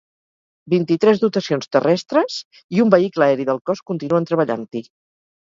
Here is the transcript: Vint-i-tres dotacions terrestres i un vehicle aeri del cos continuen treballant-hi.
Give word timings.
Vint-i-tres 0.73 1.21
dotacions 1.23 1.69
terrestres 1.77 2.39
i 2.79 2.83
un 2.87 2.95
vehicle 2.97 3.27
aeri 3.29 3.47
del 3.51 3.63
cos 3.71 3.87
continuen 3.93 4.29
treballant-hi. 4.33 4.87